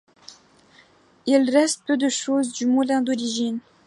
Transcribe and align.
Il 1.27 1.47
reste 1.55 1.83
peu 1.85 1.95
de 1.95 2.09
chose 2.09 2.53
du 2.53 2.65
moulin 2.65 3.03
d'origine. 3.03 3.59